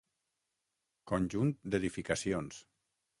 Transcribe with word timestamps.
Conjunt 1.11 1.53
d'edificacions. 1.75 2.63